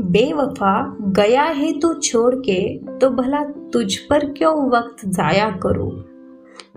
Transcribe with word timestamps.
बेवफा 0.00 0.96
गया 1.02 1.42
है 1.42 1.80
तू 1.80 1.94
छोड़ 1.94 2.34
के 2.34 2.78
तो 2.98 3.10
भला 3.10 3.44
तुझ 3.72 3.96
पर 3.96 4.32
क्यों 4.32 4.70
वक्त 4.70 5.06
जाया 5.08 5.50
करूँ? 5.50 5.90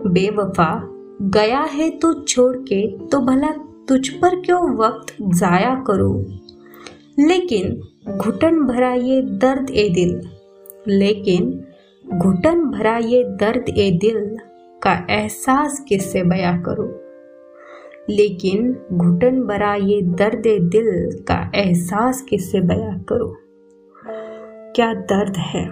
बेवफा 0.06 0.88
गया 1.22 1.60
है 1.60 1.90
तू 1.98 2.12
छोड़ 2.12 2.56
के 2.56 3.08
तो 3.08 3.20
भला 3.20 3.48
तुझ 3.88 4.08
पर 4.08 4.40
क्यों 4.40 4.76
वक्त 4.76 5.16
जाया 5.22 5.74
करूँ? 5.86 6.24
लेकिन 7.18 7.80
घुटन 8.16 8.60
भरा 8.60 8.92
ये 8.92 9.22
दर्द 9.22 9.70
ए 9.70 9.88
दिल, 9.88 10.20
लेकिन 10.88 11.64
घुटन 12.18 12.64
भरा 12.64 12.96
ये 12.96 13.24
दर्द 13.24 13.68
ए 13.68 13.90
दिल 13.90 14.36
का 14.82 15.06
एहसास 15.10 15.84
किससे 15.88 16.22
बया 16.22 16.56
करूँ? 16.56 16.88
लेकिन 18.10 18.76
घुटन 18.92 19.42
भरा 19.42 19.74
ये 19.74 20.02
दर्द 20.02 20.42
दिल 20.46 21.22
का 21.22 21.52
एहसास 21.54 22.22
किससे 22.22 22.60
बया 22.60 23.04
करो? 23.08 23.36
क्या 24.76 24.94
दर्द 24.94 25.36
है? 25.36 25.70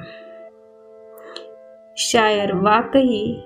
शायर 1.98 2.54
वाकई 2.54 3.44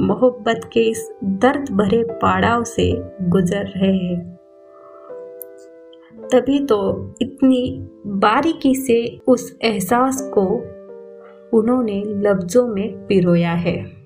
मोहब्बत 0.00 0.60
के 0.72 0.80
इस 0.80 1.14
दर्द 1.24 1.70
भरे 1.70 2.02
पड़ाव 2.02 2.64
से 2.64 3.02
गुजर 3.22 3.64
रहे 3.66 3.96
हैं। 3.96 4.40
तभी 6.32 6.66
तो 6.66 7.10
इतनी 7.22 7.88
बारीकी 8.06 8.74
से 8.74 9.20
उस 9.28 9.58
एहसास 9.62 10.32
को 10.38 10.46
उन्होंने 11.58 12.02
लफ्जों 12.06 12.68
में 12.68 13.06
पिरोया 13.06 13.52
है। 13.52 13.99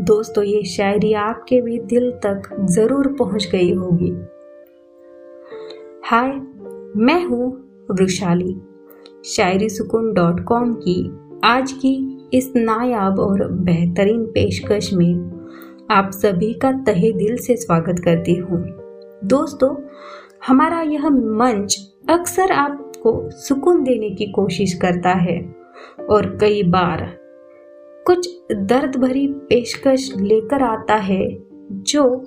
दोस्तों, 0.00 0.44
ये 0.44 0.62
शायरी 0.64 1.12
आपके 1.12 1.60
भी 1.60 1.78
दिल 1.78 2.10
तक 2.10 2.42
ज़रूर 2.70 3.08
पहुँच 3.08 3.48
गई 3.52 3.72
होगी। 3.72 4.10
हाय, 6.04 6.30
मैं 6.96 7.24
हूँ 7.24 7.50
वृशाली 7.90 8.56
शायरी 9.24 9.68
सुकून 9.68 10.12
डॉट 10.14 10.44
कॉम 10.44 10.72
की 10.74 10.96
आज 11.44 11.72
की 11.72 11.94
इस 12.34 12.52
नायाब 12.56 13.20
और 13.20 13.46
बेहतरीन 13.52 14.24
पेशकश 14.24 14.92
में 14.92 15.86
आप 15.90 16.10
सभी 16.10 16.52
का 16.54 16.72
तहे 16.72 17.12
दिल 17.12 17.36
से 17.36 17.56
स्वागत 17.56 17.98
करती 17.98 18.34
हूँ। 18.34 18.64
दोस्तों, 19.24 19.74
हमारा 20.46 20.80
यह 20.80 21.08
मंच 21.10 21.76
अक्सर 22.10 22.52
आपको 22.52 23.30
सुकून 23.30 23.82
देने 23.82 24.10
की 24.10 24.32
कोशिश 24.32 24.74
करता 24.74 25.10
है 25.10 25.40
और 26.10 26.36
कई 26.40 26.62
बार 26.62 27.21
कुछ 28.06 28.30
दर्द 28.52 28.96
भरी 28.96 29.26
पेशकश 29.28 30.12
लेकर 30.16 30.62
आता 30.62 30.94
है, 30.94 31.38
जो 31.72 32.24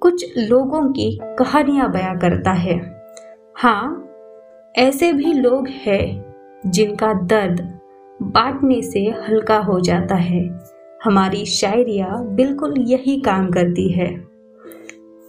कुछ 0.00 0.38
लोगों 0.38 0.92
की 0.92 1.18
कहानियाँ 1.22 1.92
बयां 1.92 2.18
करता 2.18 2.50
है। 2.50 3.04
हाँ 3.56 4.08
ऐसे 4.76 5.12
भी 5.12 5.32
लोग 5.32 5.68
हैं 5.68 6.34
जिनका 6.66 7.12
दर्द 7.12 7.78
बांटने 8.22 8.82
से 8.82 9.00
हल्का 9.00 9.58
हो 9.58 9.80
जाता 9.80 10.14
है। 10.14 10.60
हमारी 11.04 11.44
शायरिया 11.44 12.08
बिल्कुल 12.08 12.74
यही 12.78 13.20
काम 13.20 13.50
करती 13.50 13.92
है। 13.92 14.18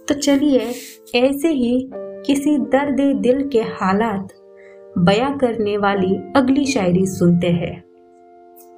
तो 0.08 0.14
चलिए, 0.14 0.74
ऐसे 1.14 1.48
ही 1.48 1.90
किसी 1.94 2.58
दर्द 2.58 3.16
दिल 3.16 3.48
के 3.48 3.60
हालात 3.60 4.28
बयां 4.98 5.38
करने 5.38 5.76
वाली 5.76 6.16
अगली 6.36 6.66
शायरी 6.66 7.06
सुनते 7.06 7.46
हैं। 7.46 7.87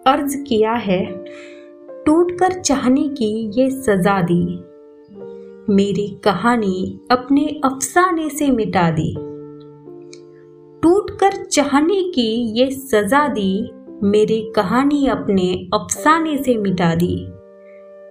अर्ज़ 0.07 0.43
किया 0.43 0.73
है, 0.73 1.25
टूटकर 2.07 2.53
चाहने 2.53 3.09
की 3.09 3.61
ये 3.61 3.71
सजा 3.71 4.23
दी। 4.23 4.65
मेरी 5.75 6.21
कहानी 6.25 7.01
अपने 7.11 7.61
अफसाने 7.65 8.29
से 8.29 8.49
मिटा 8.49 8.91
दी। 8.91 9.15
टूटकर 10.83 11.45
चाहने 11.45 12.03
की 12.03 12.61
ये 12.61 12.71
सजा 12.71 13.29
दी, 13.29 13.71
मेरी 14.03 14.53
कहानी 14.57 15.07
अपने 15.07 15.69
अफसाने 15.75 16.37
से 16.37 16.57
मिटा 16.57 16.95
दी। 16.95 17.27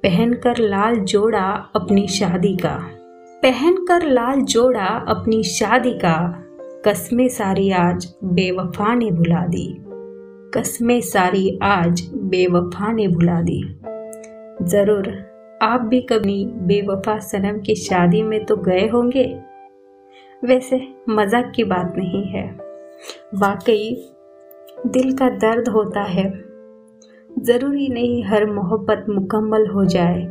पहनकर 0.03 0.57
लाल 0.57 0.95
जोड़ा 0.95 1.71
अपनी 1.75 2.07
शादी 2.07 2.55
का। 2.55 2.89
पहनकर 3.43 4.09
लाल 4.09 4.41
जोड़ा 4.41 5.05
अपनी 5.07 5.43
शादी 5.43 5.93
का। 5.93 6.45
कस्में 6.85 7.27
सारी 7.27 7.71
आज 7.71 8.13
बेवफा 8.23 8.95
ने 8.95 9.11
भुला 9.11 9.47
दी। 9.47 9.83
कस्में 10.55 10.99
सारी 11.01 11.59
आज 11.63 12.01
बेवफा 12.15 12.91
ने 12.91 13.07
भुला 13.07 13.41
दी। 13.41 13.61
ज़रूर, 14.63 15.07
आप 15.61 15.81
भी 15.81 15.99
कभी 16.01 16.45
बेवफा 16.45 17.17
सनम 17.19 17.59
की 17.59 17.75
शादी 17.75 18.21
में 18.23 18.45
तो 18.45 18.55
गए 18.57 18.87
होंगे। 18.87 19.25
वैसे 20.43 20.79
मज़ाक 21.09 21.51
की 21.55 21.63
बात 21.63 21.93
नहीं 21.97 22.23
है। 22.23 22.45
वाकई 23.35 24.11
दिल 24.87 25.15
का 25.17 25.29
दर्द 25.29 25.67
होता 25.67 26.03
है। 26.03 26.29
ज़रूरी 27.29 27.87
नहीं 27.89 28.23
हर 28.23 28.45
मोहब्बत 28.45 29.05
मुकम्मल 29.09 29.67
हो 29.67 29.85
जाए 29.85 30.25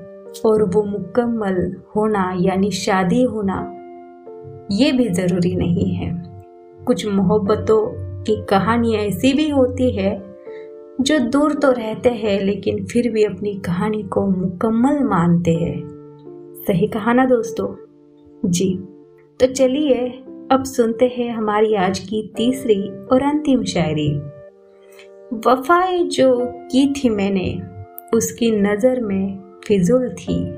और 0.46 0.62
वो 0.64 0.82
मुकम्मल 0.82 1.60
होना 1.96 2.32
यानी 2.40 2.70
शादी 2.70 3.22
होना, 3.22 3.60
ये 4.72 4.92
भी 4.92 5.08
ज़रूरी 5.10 5.54
नहीं 5.54 5.90
है। 5.94 6.12
कुछ 6.86 7.06
मोहब्बतों 7.06 8.07
की 8.26 8.44
कहानी 8.44 8.94
ऐसी 8.94 9.32
भी 9.32 9.48
होती 9.48 9.90
है, 9.90 10.36
जो 11.00 11.18
दूर 11.18 11.54
तो 11.54 11.72
रहते 11.72 12.08
हैं, 12.08 12.40
लेकिन 12.40 12.84
फिर 12.84 13.12
भी 13.12 13.24
अपनी 13.24 13.54
कहानी 13.54 14.02
को 14.02 14.26
मुकम्मल 14.26 15.04
मानते 15.04 15.50
हैं। 15.54 15.98
सही 16.66 16.86
कहा 16.86 17.12
ना 17.12 17.24
दोस्तों? 17.24 17.76
जी। 18.44 18.78
तो 19.40 19.46
चलिए, 19.46 20.08
अब 20.50 20.64
सुनते 20.64 21.14
हैं 21.16 21.34
हमारी 21.34 21.74
आज 21.74 21.98
की 21.98 22.32
तीसरी 22.36 23.06
और 23.06 23.22
अंतिम 23.22 23.64
शायरी। 23.64 24.20
वफाएँ 25.46 26.04
जो 26.04 26.46
की 26.46 26.92
थी 26.92 27.08
मैंने, 27.08 27.60
उसकी 28.14 28.50
नज़र 28.50 29.00
में 29.00 29.38
फिजुल 29.66 30.08
थी। 30.08 30.50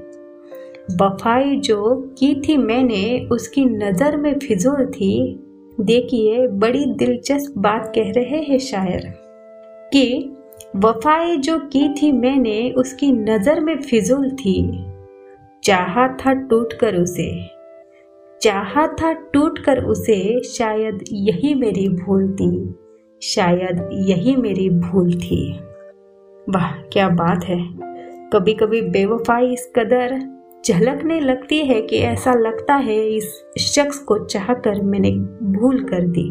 वफाएँ 1.02 1.56
जो 1.56 2.10
की 2.18 2.40
थी 2.40 2.56
मैंने, 2.56 3.28
उसकी 3.32 3.64
नज़र 3.64 4.16
में 4.16 4.38
फिजुल 4.38 4.86
थी। 4.86 5.42
देखिए, 5.80 6.46
बड़ी 6.48 6.84
दिलचस्प 6.94 7.54
बात 7.58 7.92
कह 7.94 8.10
रहे 8.12 8.40
हैं 8.42 8.58
शायर, 8.58 9.06
कि 9.92 10.36
वफाए 10.76 11.36
जो 11.36 11.58
की 11.66 11.88
थी 11.94 12.10
मैंने, 12.12 12.70
उसकी 12.70 13.10
नज़र 13.12 13.60
में 13.60 13.76
फिजुल 13.80 14.30
थी। 14.30 14.62
चाहा 15.62 16.06
था 16.16 16.32
टूट 16.32 16.72
कर 16.72 16.96
उसे, 16.96 17.30
चाहा 18.40 18.86
था 18.94 19.12
टूट 19.32 19.58
कर 19.58 19.82
उसे, 19.84 20.42
शायद 20.44 21.04
यही 21.12 21.54
मेरी 21.54 21.88
भूल 21.88 22.32
थी, 22.32 22.74
शायद 23.22 23.88
यही 24.08 24.36
मेरी 24.36 24.68
भूल 24.70 25.12
थी। 25.14 25.42
वाह, 26.46 26.72
क्या 26.82 27.08
बात 27.08 27.44
है। 27.44 27.58
कभी 28.32 28.54
कभी 28.54 28.82
बेवफाई 28.82 29.52
इस 29.52 29.70
कदर 29.76 30.14
झलकने 30.66 31.18
लगती 31.20 31.58
है 31.58 31.80
कि 31.82 31.96
ऐसा 31.96 32.34
लगता 32.34 32.74
है 32.74 32.98
इस 33.08 33.32
शख्स 33.58 33.98
को 33.98 34.18
चाहकर 34.24 34.80
मैंने 34.82 35.10
भूल 35.50 35.82
कर 35.84 36.06
दी। 36.08 36.28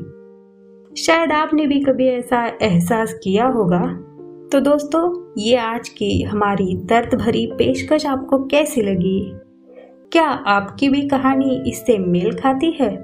शायद 0.95 1.31
आपने 1.31 1.65
भी 1.67 1.79
कभी 1.79 2.07
ऐसा 2.07 2.45
एहसास 2.61 3.13
किया 3.13 3.47
होगा। 3.47 3.81
तो 4.51 4.59
दोस्तों, 4.59 5.33
ये 5.37 5.55
आज 5.55 5.89
की 5.89 6.21
हमारी 6.23 6.75
दर्द 6.85 7.13
भरी 7.15 7.45
पेशकश 7.57 8.05
आपको 8.05 8.43
कैसी 8.45 8.81
लगी? 8.81 9.31
क्या 10.11 10.25
आपकी 10.25 10.89
भी 10.89 11.01
कहानी 11.07 11.61
इससे 11.67 11.97
मेल 11.97 12.31
खाती 12.33 12.71
है? 12.71 12.95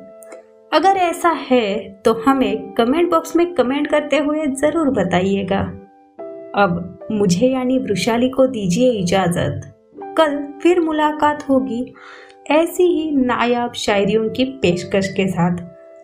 अगर 0.71 0.97
ऐसा 0.97 1.29
है 1.29 1.77
तो 2.05 2.13
हमें 2.25 2.73
कमेंट 2.73 3.09
बॉक्स 3.11 3.35
में 3.35 3.53
कमेंट 3.53 3.87
करते 3.87 4.17
हुए 4.17 4.45
ज़रूर 4.47 4.89
बताइएगा। 4.89 5.59
अब 6.55 7.07
मुझे 7.11 7.47
यानी 7.47 7.77
वृशाली 7.79 8.29
को 8.29 8.47
दीजिए 8.47 8.91
इजाज़त। 8.91 9.71
कल 10.17 10.53
फिर 10.61 10.79
मुलाकात 10.79 11.49
होगी। 11.49 11.93
ऐसी 12.51 12.83
ही 12.83 13.11
नायाब 13.11 13.73
शायरियों 13.73 14.29
की 14.29 14.45
पेशकश 14.45 15.07
के 15.07 15.27
साथ 15.27 15.57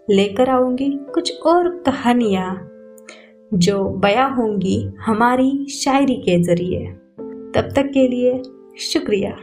लेकर 0.09 0.49
आऊँगी 0.49 0.89
कुछ 1.13 1.41
और 1.41 1.69
कहानियाँ, 1.69 2.67
जो 3.53 3.83
बया 3.83 4.25
होंगी 4.25 4.89
हमारी 4.99 5.65
शायरी 5.65 6.15
के 6.15 6.43
ज़रिए। 6.43 6.85
तब 7.55 7.69
तक 7.75 7.91
के 7.93 8.07
लिए 8.07 8.41
शुक्रिया। 8.79 9.37